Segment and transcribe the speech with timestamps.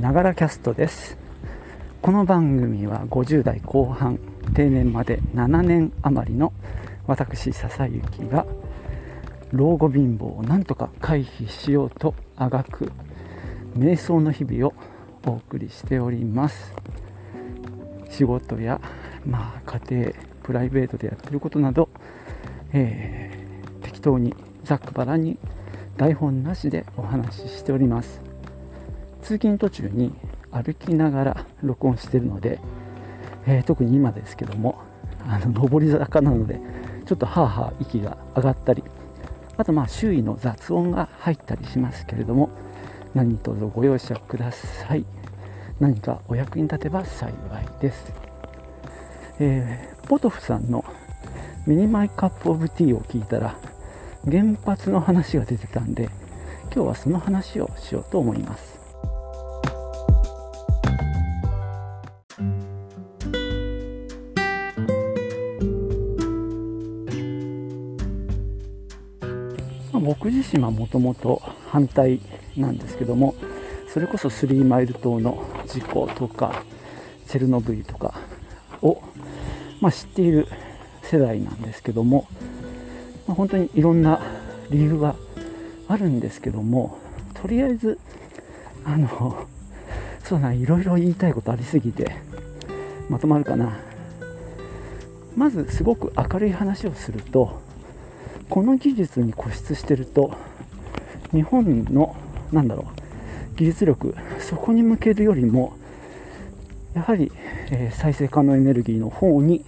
[0.00, 1.18] ながらキャストです。
[2.00, 4.18] この番組は50代後半
[4.54, 6.54] 定年まで7年余りの
[7.06, 8.46] 私笹雪が
[9.52, 12.90] 老後貧乏をなんとか回避しようとあがく
[13.76, 14.74] 瞑想の日々を
[15.26, 16.72] お送りしております。
[18.08, 18.80] 仕事や、
[19.26, 20.12] まあ、家庭
[20.42, 21.90] プライベートでやってることなど、
[22.72, 25.36] えー、適当にざっくばらに
[25.98, 28.29] 台本なしでお話ししております。
[29.22, 30.12] 通勤途中に
[30.50, 32.58] 歩きながら録音してるので、
[33.46, 34.80] えー、特に今ですけども
[35.26, 36.60] あの上り坂なので
[37.06, 38.82] ちょっとハーハー息が上がったり
[39.56, 42.50] あとまあ周囲の雑音が入ったりしますけれども
[43.14, 45.04] 何卒ご容赦ください。
[45.80, 47.34] 何かお役に立てば幸い
[47.80, 48.12] です、
[49.38, 50.84] えー、ポトフさんの
[51.66, 53.56] ミニマイカップオブティーを聞いたら
[54.24, 56.10] 原発の話が出てたんで
[56.64, 58.79] 今日はその話をしようと思います。
[70.50, 72.20] 僕自身はもともと反対
[72.56, 73.34] なんですけども
[73.88, 76.64] それこそスリーマイル島の事故とか
[77.28, 78.14] チェルノブイリとか
[78.82, 79.00] を、
[79.80, 80.48] まあ、知っている
[81.02, 82.26] 世代なんですけども、
[83.26, 84.20] まあ、本当にいろんな
[84.70, 85.14] 理由は
[85.88, 86.98] あるんですけども
[87.34, 87.98] とりあえず
[88.84, 89.46] あの
[90.24, 92.16] そうだいろいろ言いたいことありすぎて
[93.08, 93.78] まとまるかな。
[95.36, 97.60] まずすごく明るい話をすると
[98.50, 100.36] この技術に固執してると
[101.32, 102.16] 日本の
[102.52, 102.90] なんだろ
[103.54, 105.76] う技術力そこに向けるよりも
[106.94, 107.30] やはり、
[107.70, 109.64] えー、再生可能エネルギーの方に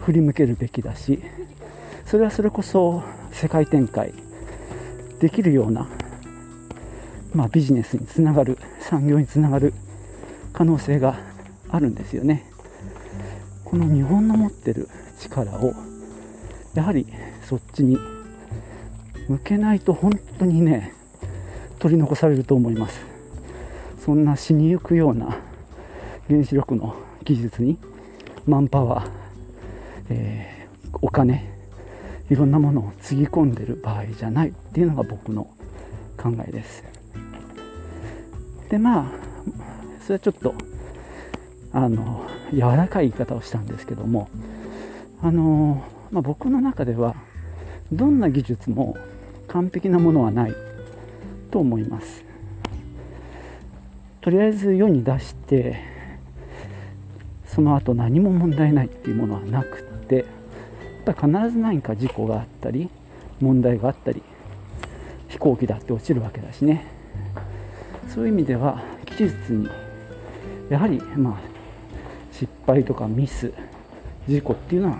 [0.00, 1.22] 振り向けるべきだし
[2.04, 4.12] それはそれこそ世界展開
[5.18, 5.88] できるような、
[7.34, 9.72] まあ、ビジネスにつながる産業につながる
[10.52, 11.18] 可能性が
[11.70, 12.44] あるんですよね。
[13.64, 14.88] この日本の持ってる
[15.18, 15.72] 力を
[16.74, 17.06] やはり
[17.44, 17.98] そっちに
[19.28, 20.94] 向けないと本当にね
[21.78, 23.00] 取り残されると思います。
[24.04, 25.36] そんな死にゆくような
[26.28, 27.78] 原子力の技術に
[28.46, 29.10] マンパワー、
[30.10, 31.48] えー、お金
[32.30, 35.44] いろんなものをつぎ込んでる場合じゃないっていうのが僕の
[36.16, 36.84] 考えです。
[38.70, 39.04] でまあ
[40.00, 40.54] それはちょっと
[41.72, 44.28] あの柔らかい言い方をしたんですけども
[45.24, 47.16] あの、まあ、僕の中では
[47.90, 48.96] どんな技術も
[49.48, 50.54] 完璧なものはない
[51.50, 52.22] と思います。
[54.20, 55.80] とりあえず世に出して
[57.46, 60.26] その後何も問題ないっていうものはなくって
[61.04, 62.88] やっぱ必ず何か事故があったり
[63.40, 64.22] 問題があったり
[65.28, 66.86] 飛行機だって落ちるわけだしね。
[68.08, 69.68] そういう意味では技術に
[70.68, 71.40] やはりまあ
[72.30, 73.52] 失敗とかミス
[74.28, 74.98] 事故っていうのは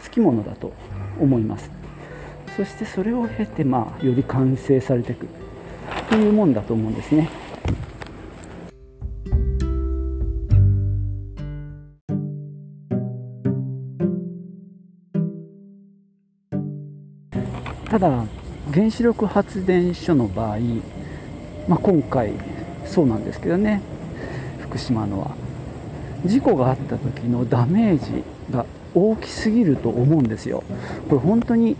[0.00, 0.72] つきものだと
[1.20, 1.70] 思います
[2.56, 5.28] そしてそれを経て、まあ、より完成されていく
[6.10, 7.30] というもんだと思うんですね。
[17.88, 18.24] ただ
[18.72, 20.58] 原子力発電所の場合、
[21.66, 22.32] まあ、今回
[22.84, 23.80] そうなんですけどね
[24.60, 25.34] 福島のは
[26.26, 30.64] 事故があった時のダメージが大きすぎると思うんですよ。
[31.08, 31.76] これ本当に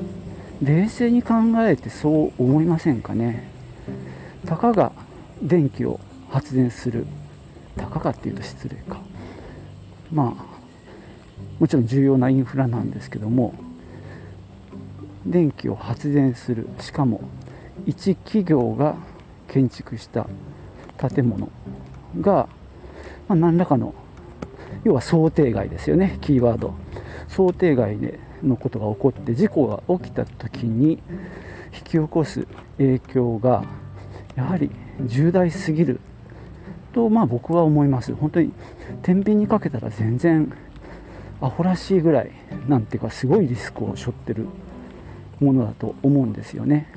[0.63, 3.49] 冷静に考えてそう思いませんかね？
[4.47, 4.93] たかが
[5.43, 7.07] 電気を発電する。
[7.77, 9.01] たかがっていうと失礼か。
[10.13, 10.45] まあ
[11.61, 13.55] もちろん重要なインフラなんですけども
[15.27, 16.69] 電気を発電する。
[16.81, 17.21] しかも
[17.87, 18.97] 一企業が
[19.49, 20.27] 建築した
[20.99, 21.49] 建物
[22.21, 22.49] が、
[23.29, 23.95] まあ、何らかの
[24.85, 26.75] 要は想定外ですよねキーワード。
[27.29, 30.99] 想定外でのことが起こって事故が起きた時に
[31.75, 32.47] 引き起こす
[32.79, 33.65] 影響が
[34.37, 34.71] やはり
[35.05, 36.01] 重大すぎる。
[36.93, 38.15] とまあ僕は思います。
[38.15, 38.53] 本当に
[39.03, 40.53] 天秤にかけたら全然
[41.41, 42.31] アホらしいぐらい
[42.67, 44.47] なんていうかすごいリスクを背負ってる
[45.41, 46.93] ものだと思うんですよね。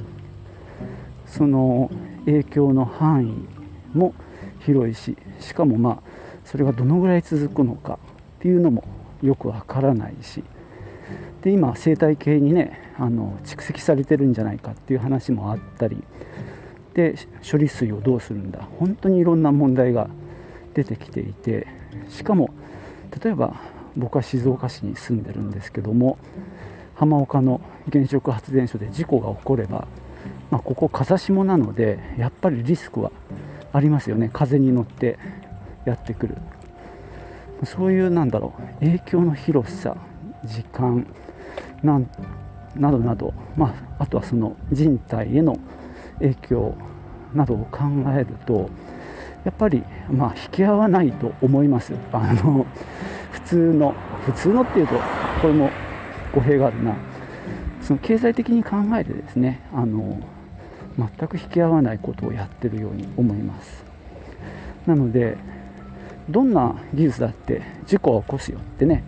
[1.27, 1.89] その
[2.25, 4.13] 影響の範囲も
[4.59, 7.99] 広いししかもまあそれがどのぐらい続くのか
[8.39, 8.83] っていうのも
[9.21, 10.43] よくわからないし
[11.41, 16.03] で今生態系にねあの蓄積されてるんじゃないかっていう話もあったり
[16.93, 17.15] で
[17.49, 20.09] 処理水をどうするんだ本当にいろんな問題が
[20.73, 21.67] 出てきていて
[22.09, 22.53] しかも
[23.23, 23.55] 例えば
[23.95, 26.17] 僕は静岡市に住んでるんですけども
[26.95, 27.61] 浜岡の
[27.91, 29.87] 原子力発電所で事故が起これば、
[30.49, 33.11] まあ、ここ風下なのでやっぱりリスクは
[33.73, 35.17] ありますよね風に乗って。
[35.85, 36.37] やってくる。
[37.63, 38.85] そういうなんだろう。
[38.85, 39.95] 影響の広さ
[40.43, 41.05] 時間
[41.83, 42.07] なん
[42.75, 45.57] などなど、まあ、あとはその人体への
[46.19, 46.75] 影響
[47.33, 47.79] などを考
[48.15, 48.69] えると
[49.43, 51.93] やっぱり、まあ、引き合わないと思います。
[52.11, 52.65] あの
[53.31, 53.95] 普通の
[54.25, 54.95] 普通のっていうと
[55.41, 55.69] これも
[56.33, 56.95] 語弊があるな。
[57.81, 60.19] その経済的に考えてですねあの
[60.97, 63.83] 全く引き合わないことをやってるように思います。
[64.85, 65.37] なので
[66.31, 69.03] どんな技術だって事故を起こすよってね。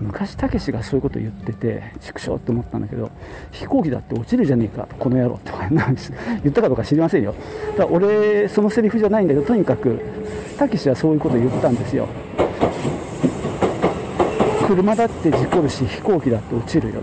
[0.00, 3.12] 昔たけしがそういうこと言ってて畜生って思ったんだけど
[3.52, 7.34] 飛行機だって落ちるじゃねえかこの野郎とか言ったかどうか知りませんよ。
[7.76, 10.00] だから俺そのセリフじゃないんだけどとにかく
[10.58, 12.08] たけしはそういうこと言ったんですよ。
[14.66, 17.02] 車だって事故るし飛行機だって落ちるよと。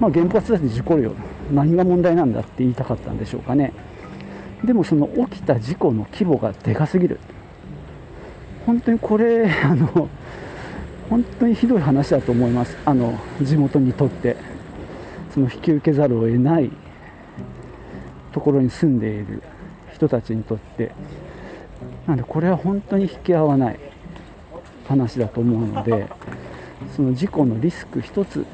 [0.00, 1.12] まあ原発だって事故るよ。
[1.52, 3.72] 何が問題なんだって言いたかったんでしょうかね。
[4.64, 7.20] でもその起きた事故の規模がでかすぎる。
[8.66, 10.08] 本当にこれ あの
[11.10, 12.76] 本当にひどい話だと思います。
[12.84, 14.36] あの地元にとって
[15.32, 16.70] その引き受けざるを得ない
[18.32, 19.42] ところに住んでいる
[19.92, 20.92] 人たちにとって
[22.06, 23.78] なのでこれは本当に引き合わない
[24.88, 26.06] 話だと思うので
[26.94, 28.46] その事故のリスク一つ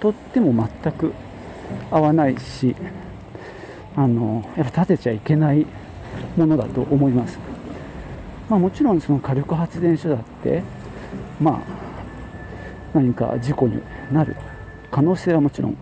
[0.00, 1.12] とっても全く
[1.90, 2.74] 合わないし
[3.96, 5.66] あのやっぱ建てちゃいけない
[6.36, 7.38] ものだと思います、
[8.52, 10.62] まあ、もちろんその火力発電所だって
[11.40, 11.60] まあ
[12.92, 13.80] 何か事故に
[14.12, 14.36] なる
[14.90, 15.76] 可能性はもちろん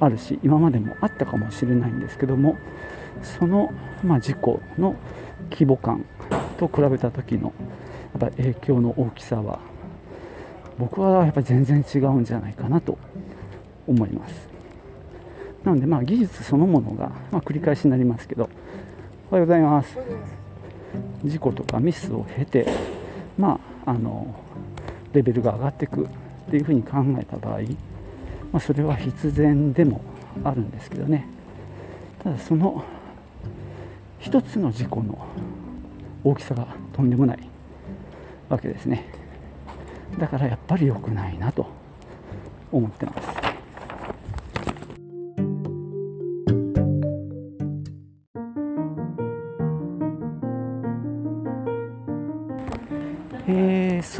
[0.00, 2.58] あるし今までもあったかもしれないんですけども
[3.22, 3.72] その、
[4.04, 4.96] まあ、事故の
[5.50, 6.04] 規模感
[6.58, 7.54] と比べた時の
[8.20, 9.58] やっぱ影響の大きさは
[10.78, 12.98] 僕はやっぱ全然違うんじゃないかなと
[13.86, 14.46] 思います。
[15.64, 18.50] なのでまあ技術そのものが、まあ、繰り返しになりますけど
[19.30, 19.96] おはようございます。
[21.24, 22.66] 事故とかミスを経て
[23.38, 24.34] まああの
[25.12, 26.08] レベルが上がっていくっ
[26.50, 27.66] ていうふうに考えた場合、ま
[28.54, 30.02] あ、それは必然でも
[30.44, 31.26] あるんですけどね。
[32.22, 32.84] ただその
[34.18, 35.18] 一つの事故の
[36.22, 37.38] 大きさがとんでもない
[38.48, 39.06] わけですね。
[40.18, 41.66] だからやっぱり良くないなと
[42.70, 43.39] 思ってます。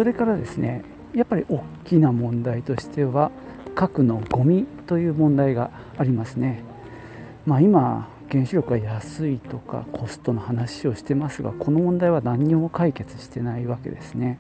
[0.01, 0.83] それからですね
[1.15, 3.31] やっぱり大きな問題としては
[3.75, 6.65] 核のゴミという問題がありますね。
[7.45, 14.39] まあ、今原子力が安いとかコストの話をしてますがこの問題は何にも解決してないわけですね。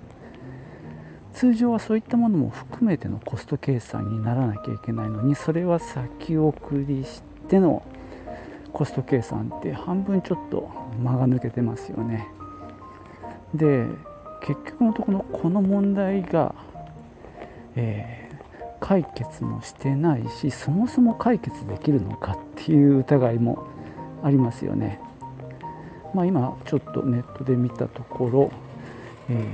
[1.35, 7.83] 通常はそういったものも含めてのコスト計算にならなきゃいけないのにそれは先送りしての
[8.73, 10.71] コスト計算って半分ちょっと
[11.03, 12.29] 間が抜けてますよね。
[13.55, 13.85] で
[14.41, 16.55] 結局のところこの問題が、
[17.77, 23.67] えー、解決もしてないしそもそも解決できるのかっていう疑いも
[24.23, 25.01] ありますよね。
[26.15, 28.53] まあ、今ちょっとネットで見たところ、
[29.29, 29.47] え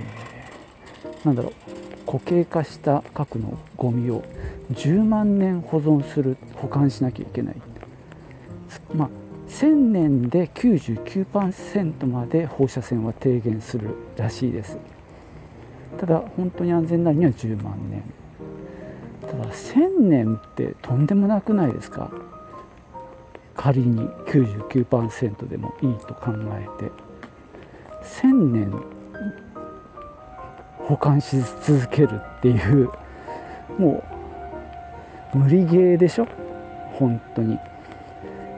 [1.22, 1.52] ー、なんだろう
[2.06, 4.22] 固形化した核のゴミを
[4.72, 7.56] 10万年保存する保管しなきゃいけない、
[8.94, 9.08] まあ、
[9.48, 14.78] 1000年で99%まで放射線は低減するらしいです。
[15.98, 18.02] ただ本当に安全なるには10万年。
[19.22, 22.10] ただ1000年ってとんでもなくないですか？
[23.54, 26.90] 仮に99%でもいいと考えて。
[28.22, 28.72] 1000年
[30.78, 32.90] 保管し続けるっていう
[33.78, 34.04] も
[35.34, 36.26] う無理ゲーでしょ？
[36.92, 37.58] 本当に。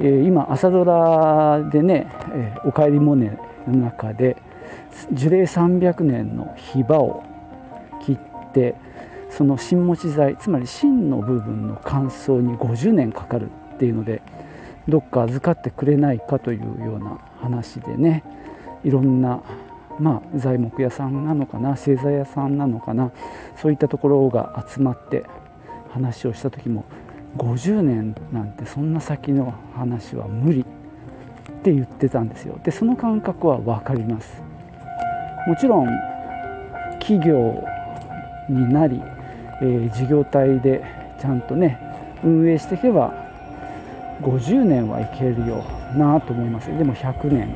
[0.00, 2.06] 今朝ドラでね「、
[2.64, 3.36] おかえりモネ」
[3.66, 4.36] の中で
[5.12, 7.24] 樹齢300年のヒバを
[8.00, 8.18] 切っ
[8.52, 8.76] て
[9.30, 14.22] その新持ち材つまり芯の部分の乾燥に50年かかるっていうので
[14.88, 18.22] どっか預かってくれないかというような話でね
[18.84, 19.40] いろんな
[19.98, 23.10] まあ材木屋さんなのかな製材屋さんなのかな
[23.56, 25.24] そういったところが集まって
[25.90, 26.84] 話をした時も
[27.36, 30.64] 50年なんてそんな先の話は無理っ
[31.62, 32.58] て言ってたんですよ。
[32.64, 34.42] でその感覚は分かります。
[35.46, 35.88] もちろん
[37.00, 37.62] 企業
[38.48, 39.00] になり、
[39.62, 40.84] えー、事業体で
[41.20, 41.78] ちゃんとね
[42.22, 43.12] 運営していけば
[44.22, 45.64] 50年はいけるよ
[45.96, 46.66] なと思います。
[46.76, 47.48] でも100年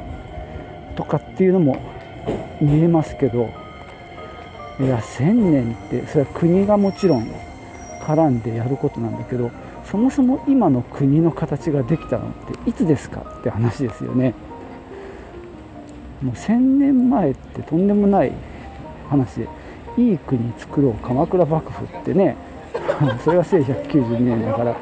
[0.94, 1.80] とかっていうのも
[2.60, 3.50] 見えますけど
[4.78, 7.28] いや1000年ってそれは国がもちろん
[8.02, 9.50] 絡んでやることなんだけど
[9.84, 12.32] そもそも今の国の形ができたのっ
[12.62, 14.34] ていつですかって話ですよね。
[16.22, 18.32] もう1000年前ってとんでもない
[19.08, 19.48] 話で
[19.96, 22.36] いい国作ろう鎌倉幕府ってね。
[23.24, 24.76] それが1192年だから、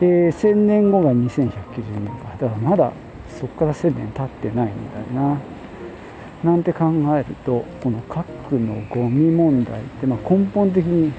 [0.00, 2.34] えー、1000年後が2190年か。
[2.40, 2.92] だからまだ
[3.40, 4.68] そこから1000年経ってないん
[5.14, 5.38] だよな。
[6.44, 11.12] なんて考えるとこの核のゴミ問題って、まあ、根本的に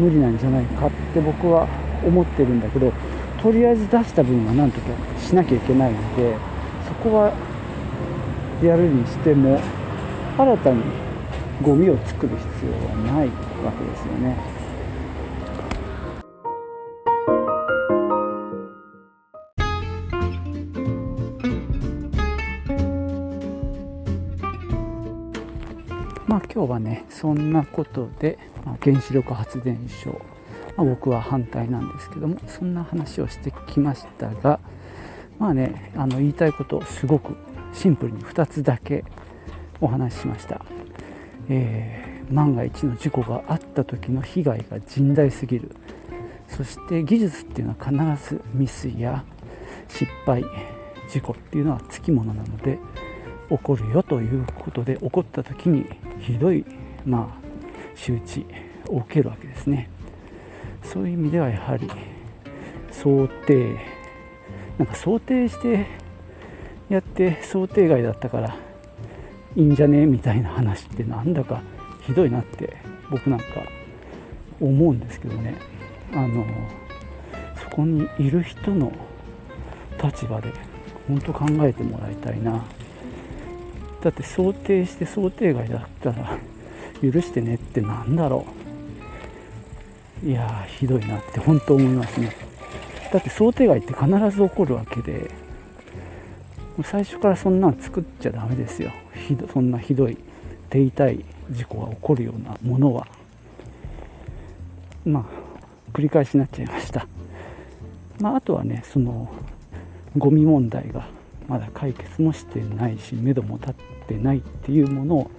[0.00, 1.68] 無理なんじゃないかって僕は
[2.04, 2.92] 思ってるんだけど
[3.42, 4.86] とりあえず出した分はなんとか
[5.20, 6.36] しなきゃいけないので
[6.88, 7.32] そこは
[8.62, 9.60] やるにしても
[10.36, 10.82] 新たに
[11.62, 13.28] ゴミを作る必要はない
[13.64, 14.59] わけですよね。
[27.10, 30.20] そんなことで、まあ、原子力発電所、
[30.76, 34.60] まあ、僕は反対なんですけどもそんな話をしてきましたが
[35.38, 37.36] まあねあの言いたいことをすごく
[37.72, 39.04] シンプルに2つだけ
[39.80, 40.64] お話ししました、
[41.48, 45.74] えー、万が一の事故があった時の被害が甚大すぎる。
[46.50, 49.24] そして技術っていうのは必ずミスや
[49.88, 50.44] 失敗
[51.08, 52.78] 事故っていうのはつきものなので
[53.48, 55.86] 起こるよということで起こった時に
[56.20, 56.64] ひどい、
[57.04, 57.48] まあ、
[57.94, 58.46] 仕打ち
[58.88, 59.88] を受けるわけですね。
[60.82, 61.88] そういう意味ではやはり
[62.90, 63.76] 想定
[64.78, 65.86] なんか想定して
[66.88, 68.56] やって想定外だったから
[69.56, 71.62] いいんじゃねみたいな話ってなんだか
[72.00, 72.76] ひどいなって
[73.10, 73.44] 僕なんか
[74.60, 75.54] 思うんですけどね。
[76.12, 76.44] あの
[77.56, 78.92] そこにいる人の
[80.02, 80.52] 立場で
[81.06, 82.64] 本当考えてもらいたいな。
[84.02, 86.38] だって想定して想定外だったら
[87.02, 88.46] 許してねってなんだろ
[90.24, 90.28] う。
[90.28, 92.36] いやひどいなって本当思いますね。
[93.12, 95.30] だって想定外って必ず起こるわけで。
[96.82, 98.90] 最初からそんなん作っちゃダメですよ。
[99.28, 100.16] ひどそんなひどい
[100.70, 103.06] 手痛い事故が起こるようなものは。
[105.04, 105.24] まあ
[105.92, 107.06] 繰り返しになっちゃいました。
[108.20, 109.32] まあ、あとはねその
[110.16, 111.06] ゴミ問題が
[111.48, 113.74] まだ解決もしてないし目処も立っ
[114.08, 115.30] てないっていうものを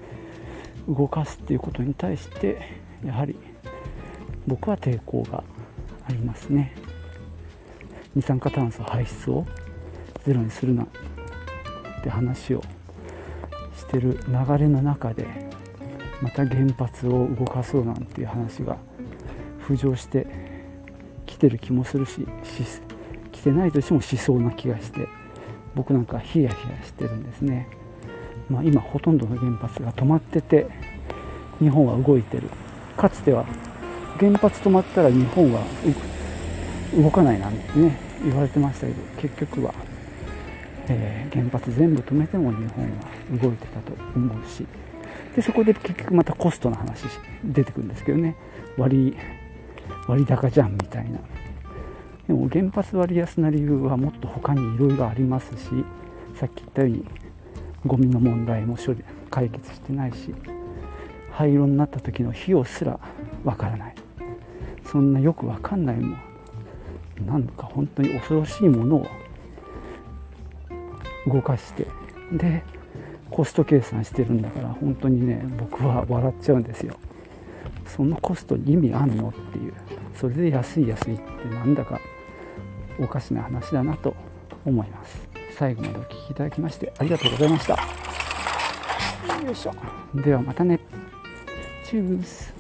[0.88, 2.62] 動かすっていうことに対して
[3.06, 3.36] やはり
[4.48, 5.44] 僕は抵抗が
[6.08, 6.76] ありますね。
[8.16, 9.46] 二酸化炭素排出を
[10.26, 10.88] ゼロにするなっ
[12.04, 12.62] て話を
[13.76, 15.26] してる流れの中で
[16.22, 18.78] また原発を動かそうなんていう話が
[19.68, 20.28] 浮上して
[21.26, 22.28] きてる気もするし
[23.32, 25.08] 来てないとしてもしそうな気がして
[25.74, 27.68] 僕なんかヒヤヒヤしてるんですね、
[28.52, 30.68] まあ、今ほとんどの原発が止まってて
[31.60, 32.50] 日本は動いてる。
[32.98, 33.46] かつては
[34.20, 35.64] 原発止まったら日本は
[36.96, 39.74] 動かないなんてね言われてましたけど結局は、
[40.90, 44.68] えー、原発全部止めても日本は動いてたと思うし。
[45.36, 47.06] でそこで結局またコストの話
[47.44, 48.36] 出てくるんですけどね。
[48.78, 49.16] 割
[50.08, 51.20] 割高じゃんみたいな。
[52.28, 55.86] でも原発割安な理由はもっと他にいろいろありますし
[56.36, 57.06] さっき言ったように
[57.86, 60.34] ゴミの問題も処理解決してないし
[61.32, 63.00] 廃炉になった時の費用すら
[63.44, 63.96] わからない。
[64.86, 66.20] そんなよくわかんないもん。
[67.26, 69.08] なんか本当に恐ろしいものを
[71.28, 71.88] 動かして。
[72.32, 72.64] で
[73.30, 76.96] コスト計算してるんだから本当にね僕は笑っちゃうんですよ。
[77.86, 79.74] そのコストに意味あんのっていう。
[80.16, 81.24] それで安い安いって
[81.56, 82.00] なんだか
[83.00, 84.14] おかしな話だなと
[84.66, 85.31] 思います。
[85.52, 87.74] 最後までお聴きいただきましてありがとうございました。
[89.46, 89.74] よいしょ。
[90.22, 90.80] ではまたね。
[91.86, 92.54] チュース。